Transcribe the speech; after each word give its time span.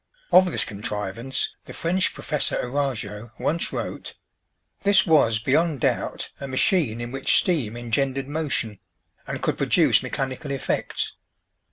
Of 0.31 0.51
this 0.51 0.65
contrivance 0.65 1.51
the 1.65 1.73
French 1.73 2.15
Professor 2.15 2.55
Arago 2.59 3.31
once 3.37 3.71
wrote: 3.71 4.15
"This 4.81 5.05
was, 5.05 5.37
beyond 5.37 5.81
doubt, 5.81 6.31
a 6.39 6.47
machine 6.47 6.99
in 6.99 7.11
which 7.11 7.37
steam 7.37 7.77
engendered 7.77 8.27
motion, 8.27 8.79
and 9.27 9.43
could 9.43 9.59
produce 9.59 10.01
mechanical 10.01 10.49
effects. 10.49 11.13